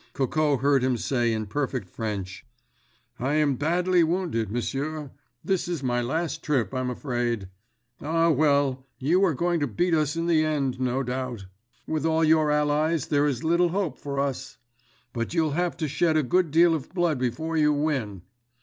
Coco 0.13 0.57
heard 0.57 0.83
him 0.83 0.97
say 0.97 1.31
in 1.31 1.45
perfect 1.45 1.87
French: 1.87 2.43
"I 3.19 3.35
am 3.35 3.55
badly 3.55 4.03
wounded, 4.03 4.49
monsieur. 4.51 5.11
This 5.45 5.67
is 5.67 5.83
my 5.83 6.01
last 6.01 6.41
trip, 6.41 6.73
I'm 6.73 6.89
afraid. 6.89 7.49
Ah, 8.01 8.31
well; 8.31 8.87
you 8.97 9.23
are 9.23 9.35
going 9.35 9.59
to 9.59 9.67
beat 9.67 9.93
us 9.93 10.15
in 10.15 10.25
the 10.25 10.43
end, 10.43 10.79
no 10.79 11.03
doubt. 11.03 11.45
With 11.85 12.03
all 12.03 12.23
your 12.23 12.49
allies 12.49 13.05
there's 13.09 13.43
little 13.43 13.69
hope 13.69 13.99
for 13.99 14.19
us. 14.19 14.57
But 15.13 15.35
you'll 15.35 15.51
have 15.51 15.77
to 15.77 15.87
shed 15.87 16.17
a 16.17 16.23
good 16.23 16.49
deal 16.49 16.73
of 16.73 16.89
blood 16.95 17.19
before 17.19 17.55
you 17.55 17.71
win!" 17.71 18.23